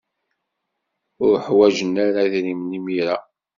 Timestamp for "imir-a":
2.77-3.17